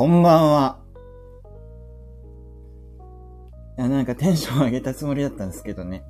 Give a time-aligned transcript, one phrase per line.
[0.00, 0.78] こんばんは。
[3.76, 6.04] いや、なんかテンション上げたつもりだったんですけどね。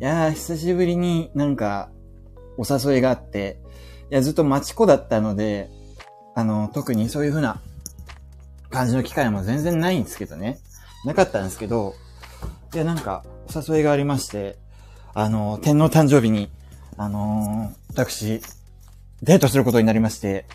[0.00, 1.90] いやー、久しぶりになんか、
[2.56, 3.60] お誘いがあって、
[4.10, 5.68] いや、ずっと待ち子だったので、
[6.34, 7.60] あの、特にそういう風な
[8.70, 10.58] 感じの機会も全然ないんですけどね。
[11.04, 11.92] なかったんですけど、
[12.72, 14.56] いや、なんか、お誘いがありまして、
[15.12, 16.50] あの、天皇誕生日に、
[16.96, 18.40] あのー、私、
[19.20, 20.46] デートすることになりまして、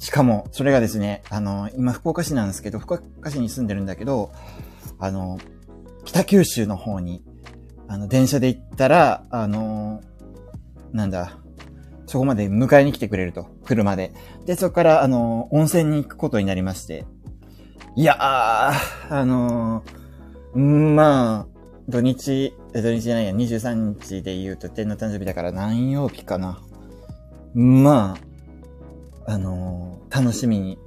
[0.00, 4.32] しかも、それがですね、あの、今福岡市なんですけど、福岡市に住んでるんだけど、
[4.98, 5.38] あの、
[6.04, 7.22] 北九州の方に、
[7.86, 10.00] あの、電車で行ったら、あの、
[10.92, 11.36] なんだ、
[12.06, 14.12] そこまで迎えに来てくれると、車で。
[14.46, 17.04] で、そこから、あの、温泉に行くことになりまして。
[17.94, 19.82] いやー、あの
[20.56, 26.62] んまあ、土日、土日じゃないや、23日で言うと天の誕生日だから何曜日かな。
[27.52, 28.29] まあ、
[29.26, 30.78] あのー、楽しみに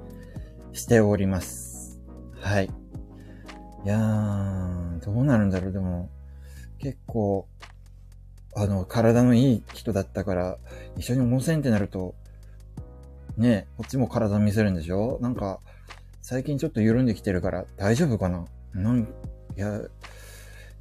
[0.74, 2.02] しております。
[2.40, 2.66] はい。
[3.86, 6.10] いやー、どうなるんだろう、でも、
[6.80, 7.48] 結構、
[8.56, 10.58] あの、体のいい人だったから、
[10.98, 12.16] 一緒に温泉ってなると、
[13.36, 15.18] ねこっちも体見せるんでしょ？
[15.22, 15.60] なんか、
[16.22, 18.46] 最近ちょっと緩んできてるから大丈夫かな？
[18.74, 19.02] なん、
[19.58, 19.82] いや、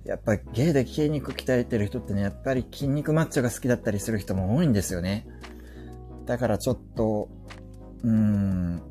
[0.05, 5.27] やっぱゲイで筋肉鍛えてる人ってね、やっぱり筋肉マッチョが好きだったりする人も多いんですよね。
[6.27, 7.28] だからちょっと、
[8.03, 8.83] うーん、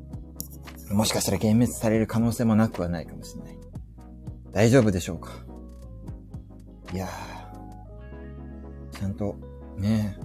[0.90, 3.58] もしかしたら幻滅される可能性もなくはないかもしれない。
[4.52, 5.32] 大丈夫でしょうか？
[6.92, 9.36] いやー、ちゃんと、
[9.78, 10.18] ね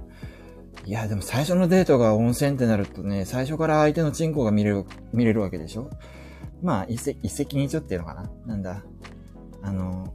[0.85, 5.89] いや、でも最初のデートが温泉ってなるとね、最初から相手のチンコが見れる、見れるわけでしょ？
[6.61, 8.29] まあ、一石、一石二鳥っていうのかな？
[8.45, 8.83] なんだ？
[9.61, 10.13] あの、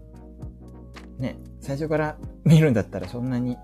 [1.19, 3.57] ね、最初から見るんだったらそんなに、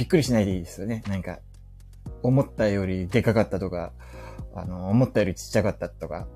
[0.00, 1.02] びっくりしないでいいですよね。
[1.08, 1.40] なんか、
[2.22, 3.92] 思ったよりでかかったとか、
[4.54, 6.26] あの、思ったよりちっちゃかったとか。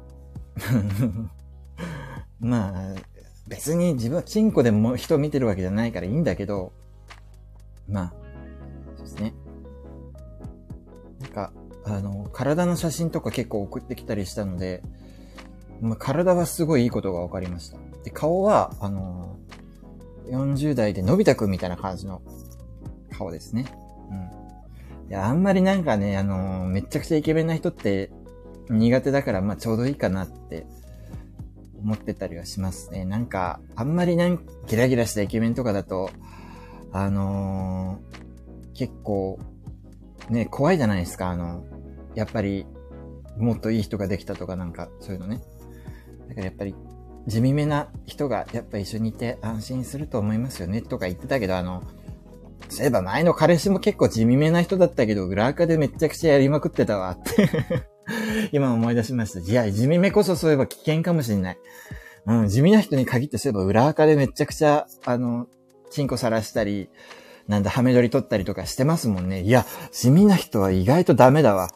[2.41, 2.95] まあ、
[3.49, 6.73] 別に自分はチンコでも人を見てるわけじゃないからいいんだけど、
[7.89, 8.15] まあ、
[8.99, 9.35] そうですね。
[11.21, 11.53] なんか、
[11.87, 14.83] あの、体の写真とか結構送ってきたりしたので、
[15.81, 17.79] まあ、体はすごいいいことが分かりました。
[18.05, 19.39] で、顔は、あの、
[20.27, 22.21] 40代でのび太くんみたいな感じの
[23.17, 23.67] 顔ですね。
[24.11, 25.11] うん。
[25.11, 28.11] いや、あんまりなんかね、あのー、めちゃくちゃイケメンな人って
[28.71, 30.67] 苦手だから、まあちょうどいいかなって
[31.83, 33.05] 思ってたりはしますね。
[33.05, 36.11] なんか、あんまりなんギラギラしたイケメンとかだと、
[36.93, 39.39] あのー、結構、
[40.31, 41.65] ね、怖いじゃないですか、あの、
[42.15, 42.67] やっぱり、
[43.37, 45.43] もっといい人ができたとかなんか、そういうのね。
[46.29, 46.75] だからやっぱり、
[47.27, 51.83] 地味めな人がやっぱ一緒にいて安心すると思いますよね、とか言ってたけど、あの、
[52.75, 57.49] そういえば前の彼氏も結構地味めな人だったけど、裏垢でめちゃくちゃやりまくってたわって
[58.53, 59.41] 今思い出しました。
[59.41, 61.59] いや、地味めこそそういえば危険かもしんない。
[62.27, 65.47] うん、地味な人に限ってそういえば裏垢でめちゃくちゃ、あの、
[65.91, 66.89] チンコさらしたり、
[67.49, 69.43] なんだ、ハメ撮り取ったりとかしてますもんね。
[69.43, 71.71] いや、地味な人は意外とダメだわ。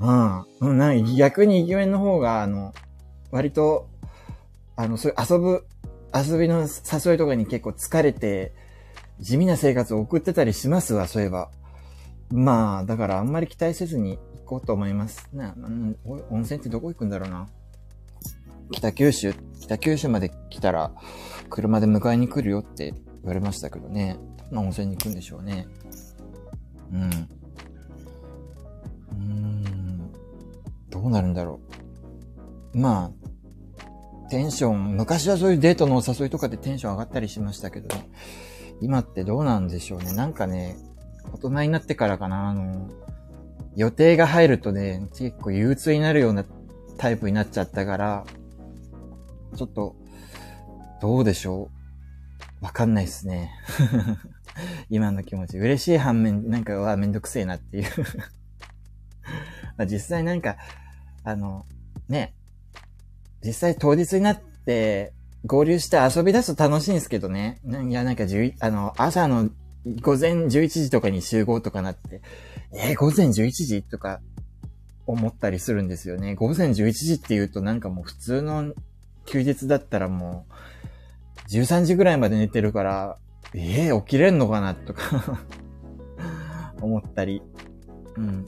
[0.00, 0.44] うん。
[0.60, 2.74] うん、なん逆にイケメンの方が、あの、
[3.30, 3.88] 割と、
[4.74, 5.64] あの、そういう遊ぶ、
[6.14, 8.52] 遊びの誘いとかに結構疲れて、
[9.22, 11.50] 地味な生活を送ってたりしますわ、そういえば。
[12.30, 15.28] まあ、だからあんまり期待せずに行こうと思います。
[15.32, 15.54] な、
[16.30, 17.48] 温泉ってどこ行くんだろうな。
[18.72, 20.92] 北九州、北九州まで来たら、
[21.48, 24.18] 車で迎えに来るよって言われましたけどね。
[24.50, 25.68] どんな温泉に行くんでしょうね。
[26.92, 27.02] うん。
[27.02, 30.12] うーん。
[30.90, 31.60] どうなるんだろ
[32.74, 32.78] う。
[32.78, 33.12] ま
[34.26, 38.08] あ、テンション、昔はそういうデートのお誘いとかでテンション上がったりしましたけどね。
[38.82, 40.12] 今ってどうなんでしょうね。
[40.12, 40.76] なんかね、
[41.32, 42.90] 大人になってからかな、あの、
[43.76, 46.44] 予定が入るとね、結構憂鬱になるような
[46.98, 48.24] タイプになっちゃったから、
[49.56, 49.94] ちょっと、
[51.00, 51.70] どうでしょ
[52.60, 53.50] うわかんないっすね。
[54.90, 55.58] 今の気持ち。
[55.58, 57.84] 嬉しい反面、なんかはめんどくせえなっていう
[59.78, 60.56] まあ実際なんか、
[61.22, 61.66] あの、
[62.08, 62.34] ね、
[63.44, 65.12] 実際当日になって、
[65.44, 67.60] 合流して遊び出すと楽しいんですけどね。
[67.64, 69.50] いや、なんか10、あの、朝の
[70.00, 72.22] 午前11時とかに集合とかなって、
[72.72, 74.20] えー、午前11時とか
[75.06, 76.34] 思ったりするんですよね。
[76.34, 78.72] 午前11時って言うとなんかもう普通の
[79.26, 83.18] 休日だったらもう13時ぐらいまで寝てるから、
[83.54, 85.40] えー、起きれんのかなとか
[86.80, 87.42] 思ったり。
[88.16, 88.46] うん。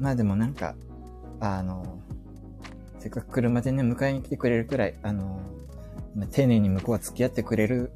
[0.00, 0.74] まあでもなんか、
[1.38, 2.00] あの、
[2.98, 5.40] せっかく車でね、迎えに来てくれるくらい、あの、
[6.30, 7.92] 丁寧に向こうは付き合ってくれる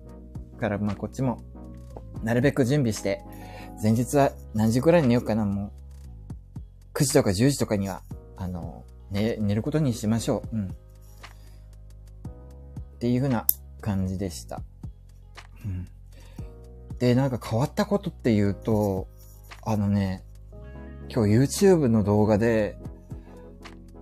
[0.59, 1.43] から、まあこっちも、
[2.23, 3.23] なるべく準備して、
[3.82, 5.73] 前日は何時くらいに寝ようかな、もう。
[6.94, 8.03] 9時とか10時とかには
[8.37, 10.56] あの、ね、寝ることにしましょう。
[10.56, 10.67] うん。
[10.67, 10.73] っ
[12.99, 13.47] ていう風な
[13.81, 14.62] 感じでした。
[15.64, 15.87] うん。
[16.99, 19.06] で、なんか変わったことっていうと、
[19.64, 20.25] あのね、
[21.09, 22.76] 今日 YouTube の動画で、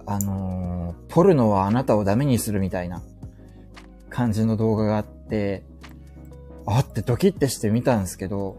[0.07, 3.03] あのー、ポルノはあなたをダメにするみたいな
[4.17, 5.63] 感じの動画があって、
[6.67, 8.57] あってドキッてして見たんですけど、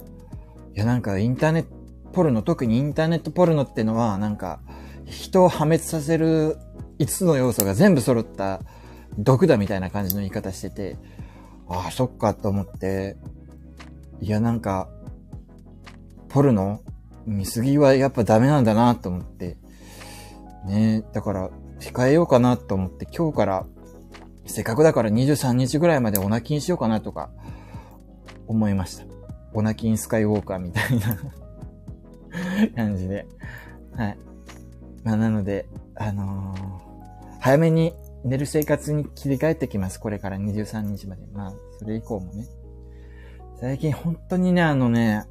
[0.75, 1.69] いやなんかインターネット、
[2.13, 4.59] ポルノ、特にインターネットポルノってのは、なんか、
[5.05, 6.57] 人を破滅させる
[6.99, 8.61] 5つの要素が全部揃った
[9.17, 10.95] 毒だみたいな感じの言い方してて、
[11.67, 13.17] ああ、そっかと思って、
[14.21, 14.87] いやなんか、
[16.29, 16.81] ポルノ
[17.25, 19.57] 見すぎはやっぱダメなんだなと思って、
[20.67, 21.49] ねだから
[21.79, 23.65] 控えようかなと思って今日から
[24.47, 27.29] せっかくだから23日ぐらいまでオナキンしようかなとか
[28.47, 29.05] 思いました。
[29.53, 31.17] オナキンスカイウォーカーみたいな
[32.75, 33.27] 感じで。
[33.95, 34.17] はい。
[35.03, 39.99] まあなので、あのー、早めに寝る生活に切り替えてきます。
[39.99, 41.23] これから23日まで。
[41.33, 42.45] まあ、それ以降もね。
[43.59, 45.25] 最近本当にね、あのね、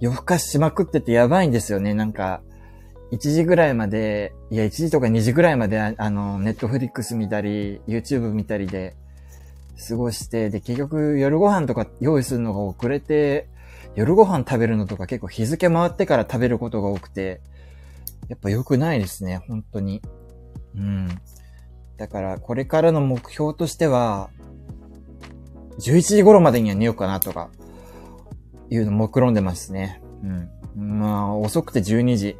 [0.00, 1.94] 夜更かししまくっててやばいんですよね。
[1.94, 2.42] なんか、
[3.10, 8.96] 1時ぐらいまで、いや、1時とか2時ぐらいまで、あの、ネットフリックス見たり、YouTube 見たりで、
[9.88, 13.48] 過ごして、で、結局夜ご飯とか用意するのが遅れて、
[13.94, 17.40] 夜ご飯食べるのとか結構日付回ってから食べることが多くて、
[18.28, 20.02] やっぱ良くないですね、本当に。
[20.74, 21.08] うん。
[21.96, 24.30] だから、これからの目標としては、
[25.78, 27.50] 11時頃までには寝ようかなとか、
[28.70, 30.02] いうの目論んでますね。
[30.76, 30.98] うん。
[30.98, 32.36] まあ、遅くて12時。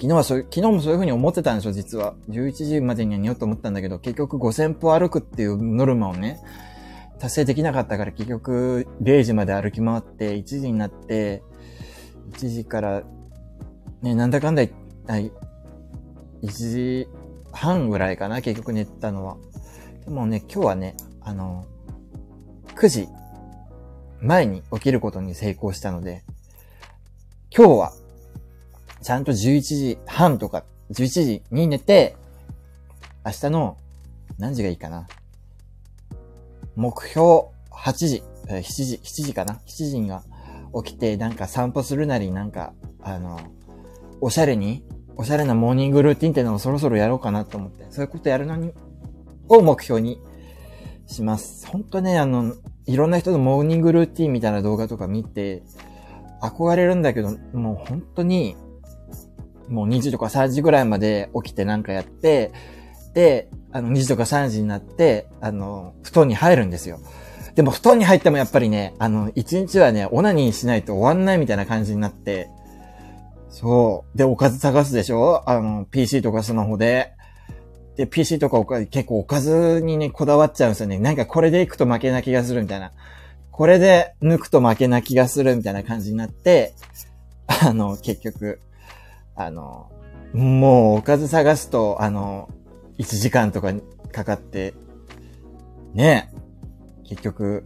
[0.00, 2.14] 昨日はそう、昨日もそういう風に思ってたんでしょ、実は。
[2.30, 6.40] 11時までには寝ようと思ったんだけど、結局5000歩歩くっていうノルマをね、
[7.18, 11.42] 達成できなかったから結局0時まで歩き回って1時になって、
[12.32, 13.02] 1時から
[14.00, 14.62] ね、なんだかんだ、
[15.06, 15.30] はい、
[16.44, 17.08] 1時
[17.52, 19.36] 半ぐらいかな、結局寝たのは。
[20.06, 21.66] でもね、今日はね、あの、
[22.74, 23.08] 9時
[24.22, 26.24] 前に起きることに成功したので、
[27.54, 27.92] 今日は、
[29.02, 32.16] ちゃんと11時半とか、11時に寝て、
[33.24, 33.76] 明日の
[34.38, 35.06] 何時がいいかな。
[36.76, 40.22] 目標8時、7時、7時かな ?7 時には
[40.84, 43.40] 起きて、なんか散歩するなり、なんか、あの、
[44.20, 44.84] おしゃれに、
[45.16, 48.72] おしゃれなモーニングルーティンってのをそろそろやろうかなと思って、そういうことやるのに、
[49.48, 50.20] を目標に
[51.06, 51.66] します。
[51.66, 52.54] 本当ね、あの、
[52.86, 55.62] いろんな人のモーニングルーティンみたいな動画とか見て、
[56.40, 58.56] 憧れるんだけど、もう本当に、
[59.70, 62.52] もう2時とか3時ぐらいまで起きてなんかやって、
[63.14, 66.98] で、あの、2時とか3時になって、あの、布団に入るんですよ。
[67.54, 72.48] でも布団に入ってもやっぱりね、あの、1日はね、オナニーしないと終わんないみたいな感じになって、
[73.48, 74.18] そう。
[74.18, 75.42] で、おかず探すでしょ？
[75.46, 77.12] あの、PC とかスマホで。
[77.96, 80.98] で、PC とかおか結構おかずにね、こだわっちゃうんですよね。
[81.00, 82.92] なんかこれで行くと負けな気がするみたいな。
[83.50, 86.74] これで抜くと負けな気がするみたいな感じになって、
[87.62, 88.60] あの、結局、
[89.46, 89.90] あの、
[90.32, 92.48] もうおかず探すと、あの、
[92.98, 93.72] 1時間とか
[94.12, 94.74] かかって、
[95.94, 96.30] ね
[97.04, 97.64] 結局、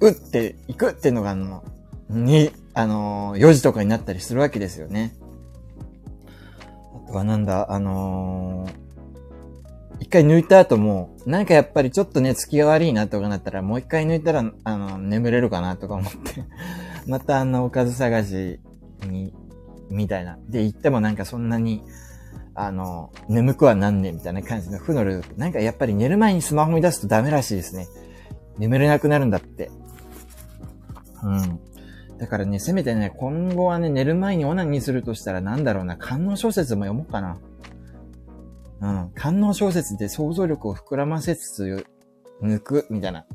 [0.00, 1.62] 打っていくっていうのがあの、
[2.08, 5.14] に、あの、4時とかになったりするわけですよね。
[7.06, 8.86] あとはなんだ、あのー、
[10.00, 16.44] 一回抜いた後も、なんかやっぱりちょっと寝つきが悪いなとかなったら、もう一回抜いたら、あの、眠れるかなとか思って
[17.06, 18.60] またあの、おかず探し
[19.08, 19.32] に、
[19.90, 20.38] みたいな。
[20.48, 21.82] で、行ってもなんかそんなに、
[22.54, 25.34] あの、眠くはなんねんみたいな感じの負のループ。
[25.36, 27.86] なんかやっぱり寝る前にスマホ見出すとダメらしいですね。
[28.58, 29.70] 眠れなくなるんだって。
[31.22, 31.60] うん。
[32.18, 37.38] だからね、せめてね、今後はね、寝る前にオナニーするとしたらなんだろうな、観音小説も読もうかな。
[38.80, 39.10] うん。
[39.14, 41.86] 観音小説で想像力を膨らませつつ、
[42.42, 43.26] 抜く、みたいな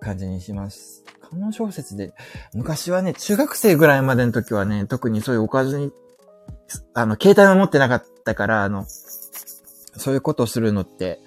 [0.00, 1.04] 感じにします。
[1.32, 2.12] 観音小説で、
[2.54, 5.90] 昔はね、中学生ぐらいまでの時はね、特にそういうおかずに、
[6.92, 11.20] あの、携帯も持ってなかったから、あの、そういうことをするのって、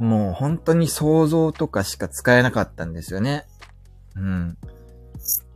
[0.00, 3.46] もう本当に想像とかしか使えなかったんですよね。
[4.16, 4.58] うん。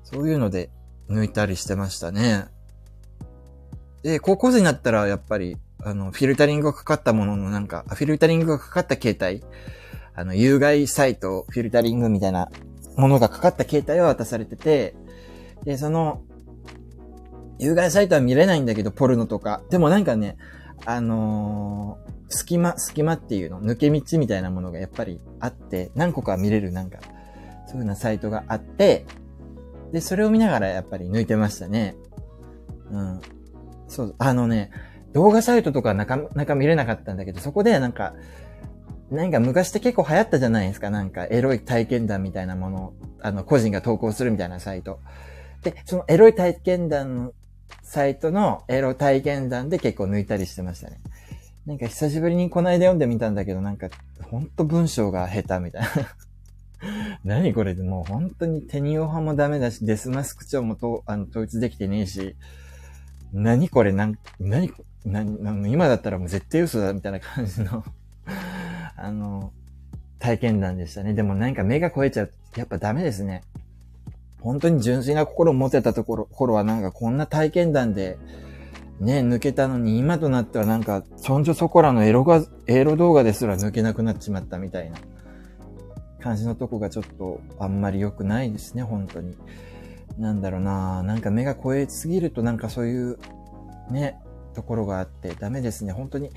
[0.04, 0.70] そういうので
[1.08, 2.46] 抜いたりしてましたね。
[4.02, 9.44] で、高校生になったらやっぱり、あの、フィルタリングがかかったもののなんか、フィルタリングがかかった携帯、
[10.14, 12.48] あの、有害サイト、フィルタリングみたいな
[12.96, 14.94] ものがかかった携帯を渡されてて、
[15.64, 16.22] で、その、
[17.58, 19.62] 有害サイトは見れないんだけど、ポルノとか。
[19.70, 20.36] でもなんかね、
[20.84, 26.98] あのー、隙間、隙間っていうの、抜け道みたいなものがやっぱりあって、何個か見れるなんか、
[27.66, 29.06] そういうようなサイトがあって、
[29.92, 31.94] で、それを見ながらやっぱり抜いてましたね。
[32.90, 33.20] うん。
[33.88, 34.70] そう、あのね、
[35.12, 38.14] 動画サイトとかなかなか見れなかったんだけど、そこでなんか、
[39.12, 40.88] なんか昔って結構流行ったじゃないですか。
[40.88, 45.00] なんかエロい体験談みたいなものあの、個人が投稿するみたいなサイト。
[45.62, 47.32] で、そのエロい体験談の
[47.82, 51.00] サイトのエロ体験談で結構抜いたりしてましたね。
[51.66, 53.90] なんか久しぶりにこの間読んでみたんだけど、なんか、
[54.30, 55.88] ほんと文章が下手みたいな。
[57.22, 62.34] 何これもう本当にテニオ派もダメだし、デスマスク長もとあの統一できてねえし、
[63.34, 64.72] 何これなん、何、
[65.04, 67.84] 何、今だったらもう絶対嘘だみたいな感じの
[68.96, 69.52] あの、
[70.18, 71.14] 体験談でしたね。
[71.14, 72.32] でもなんか目が超えちゃう。
[72.56, 73.42] やっぱダメですね。
[74.40, 78.18] 本当に純粋な心を持てたところ、頃はなんかこんな体験談で、
[79.00, 84.98] ね、抜けたのに今となってはなんか、ちょんじょそこらのエロが、エロ動画ですら抜けなくなっちまったみたいな
[86.20, 89.36] 感じのとこがちょっとあんまり良くないですね、本当に。
[90.18, 93.18] なんだろうななんか目が超えすぎるとなんかそういう、
[93.90, 94.20] ね、
[94.54, 96.30] ところがあってダメですね、本当に。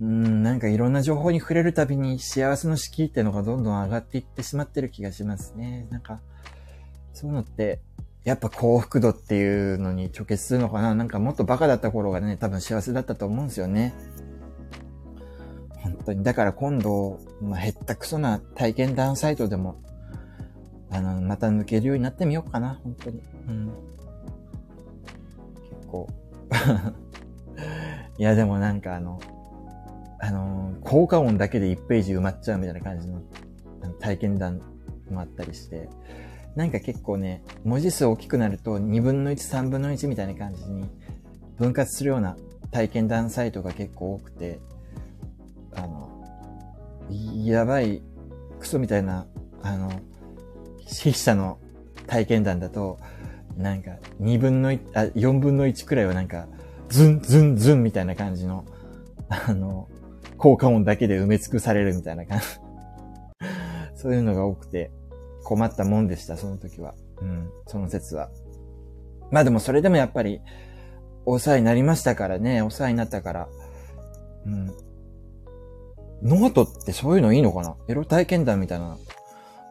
[0.00, 5.86] うん、なんかいろんな情報に触れるたびに幸せの敷居ってのがどんどん上がっていってしまってる気がしますね。
[5.90, 6.20] なんか、
[7.12, 7.80] そういうのって、
[8.24, 10.94] やっぱ幸福度っていうのに直結するのかな？
[10.94, 13.94] なんかもっとバカだった頃がね、多分幸せだったと思うんですよね。
[15.82, 16.22] 本当に。
[16.22, 19.82] だから今度、まあ、減ったくそな体験談サイトでも、
[20.90, 23.22] あの、また抜けるようになってみようかな、本当に。
[23.48, 23.66] うん。
[25.76, 26.08] 結構。
[28.18, 29.18] いや、でもなんかあの、
[30.20, 33.22] あのー、効果音だけで1ページ埋まっちゃうみたいな感じの
[34.00, 34.60] 体験談
[35.10, 35.88] もあったりして、
[36.56, 40.88] なんか結構ね、文字数大きくなると2分の1、3分の1みたいな感じに
[41.58, 42.36] 分割するような
[42.70, 44.60] 体験談サイトが結構多くて、
[45.74, 46.10] あの、
[47.44, 48.02] やばい、
[48.58, 49.26] クソみたいな、
[49.62, 49.90] あの、
[50.86, 51.58] 筆者の
[52.06, 52.98] 体験談だと、
[53.56, 56.46] なんか2分の1、あ、4分の1くらいはなんか、
[56.88, 58.64] ズンズンズンみたいな感じの、
[59.28, 59.88] あの、
[60.40, 62.44] 効果音だけで埋め尽くされるみたいな感じ。
[63.94, 64.90] そういうのが多くて、
[65.44, 66.94] 困ったもんでした、その時は。
[67.20, 68.30] うん、その説は。
[69.30, 70.40] まあでもそれでもやっぱり、
[71.26, 73.48] お世話になりましたからね、お世話になったから。
[74.46, 74.66] うん。
[76.22, 77.76] ノートってそういうのいいのかな？
[77.88, 78.96] エロ体験談みたいな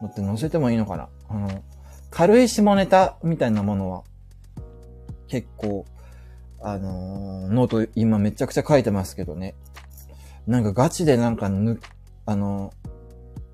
[0.00, 1.08] のって載せてもいいのかな？
[1.28, 1.64] あの、
[2.10, 4.04] 軽い下ネタみたいなものは、
[5.26, 5.84] 結構、
[6.60, 9.56] あのー、ノート今めちゃくちゃ書いてますけどね。
[10.46, 11.80] なんかガチでなんかぬ、
[12.26, 12.72] あの、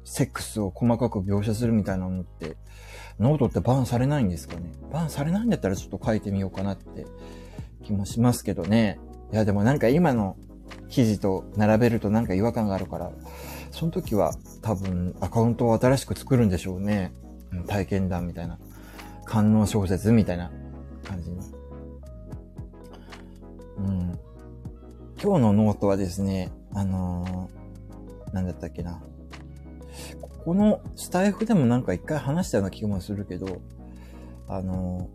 [0.04, 2.56] セックスを細かく描写するみたいなのって、
[3.18, 4.72] ノートってバンされないんですかね？
[4.92, 7.06] バンされないんだったらちょっと書いてみようかなって
[7.82, 8.98] 気もしますけどね。
[9.32, 10.36] いやでもなんか今の
[10.88, 13.10] 記事と並べるとなんか違和感があるから、
[13.70, 17.12] その時は多分アカウントを新しく作るんでしょうね。
[17.66, 18.58] 体験談みたいな。
[19.24, 20.52] 観音小説みたいな
[21.04, 21.38] 感じに。
[23.78, 24.18] うん。
[25.20, 29.02] 今日のノートはですね、あのー、なんだったっけな。
[30.20, 33.62] ここのスタイフでもなんか一回話したような気もするけど、
[34.46, 35.08] あの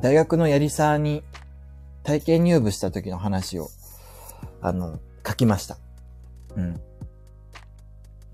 [0.00, 1.22] ー、大学のやりさに
[2.02, 3.68] 体験入部した時の話を、
[4.60, 5.78] あの、書きました。
[6.56, 6.80] うん。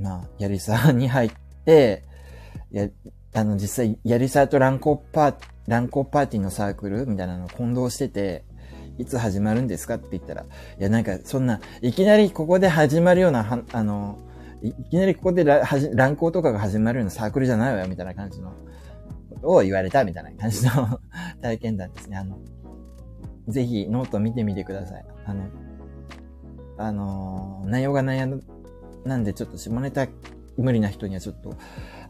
[0.01, 1.31] まあ、やりさに入っ
[1.67, 2.03] て、
[2.71, 2.89] や、
[3.35, 8.45] あの、実際、やりさと乱行パー、乱行パーティーのサークルみたいなのを混同してて、
[8.99, 10.47] いつ始まるんですかって言ったら、い
[10.79, 14.19] やなんかそんな、いきなりここで始まるような、はあの、
[14.63, 18.53] いきなりここで乱行とかが始まるようなサークルじゃないわよ、みたいな感じの
[19.31, 21.01] ことを言われたみたいな感じの
[21.43, 22.17] 体験談ですね。
[22.17, 22.39] あの、
[23.49, 25.05] ぜひノート見てみてください。
[25.25, 25.45] あの、
[26.79, 28.43] あの、内容が悩む、
[29.05, 30.09] なんでちょっと下ネタ
[30.57, 31.55] 無理な人にはちょっと、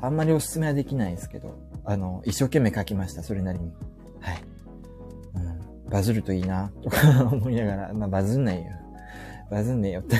[0.00, 3.72] あんまりお勧めはできないですけど、あの、一生懸命書きました、それなりに。
[4.20, 4.55] はい。
[5.90, 8.72] バズるといいな、とか思いながら、まあバズんないよ。
[9.50, 10.16] バズんねえよって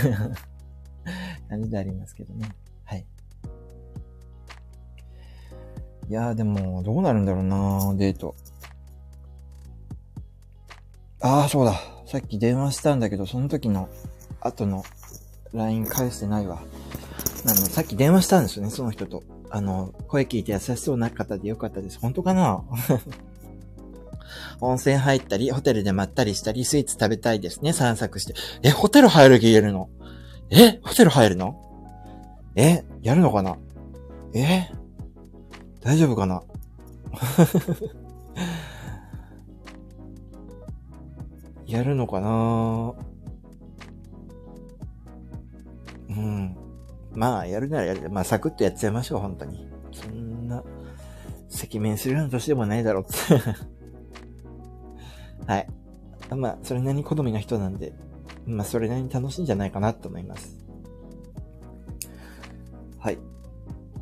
[1.49, 2.49] 感じでありますけどね。
[2.85, 3.04] はい。
[6.08, 8.37] いやーでも、どうなるんだろうなデート。
[11.20, 11.75] ああ、そうだ。
[12.06, 13.88] さっき電話したんだけど、その時の
[14.40, 14.85] 後の
[15.52, 16.62] LINE 返してないわ。
[17.44, 19.25] あの、さっき電話したんですよね、その人と。
[19.50, 21.99] あの、声聞いて優しそうな方でよかったです。
[21.99, 22.62] 本当かな？
[24.60, 28.34] 温泉入ったり、ホテルでまったりしたり、スイーツ食べたいですね、散策して。
[28.62, 29.90] え、ホテル入る気言えるの？
[30.50, 31.60] え、ホテル入るの？
[32.54, 33.58] え、やるのかな？
[34.34, 34.70] え
[35.80, 36.42] 大丈夫かな？
[41.66, 42.94] やるのかな？
[46.08, 46.56] うん。
[47.12, 48.08] まあ、やるならやる。
[48.10, 49.68] まあ、サクッとやっちゃいましょう、本当に。
[49.92, 50.62] そんな、
[51.62, 53.14] 赤面するような年でもないだろうって
[55.46, 55.66] はい。
[56.34, 57.92] まあ、それなりに好みの人なんで、
[58.46, 60.56] まあ、それなりに楽しいんじゃないかなと思います。
[62.98, 63.18] はい。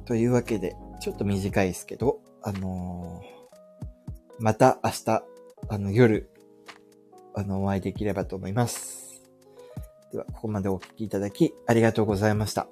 [0.06, 5.24] というわけで、ちょっと短いですけど、あのー、また明日、
[5.68, 6.30] あの、夜、
[7.34, 9.22] あの、お会いできればと思います。
[10.12, 12.68] では、ここまでお聴きいただき、ありがとうございました。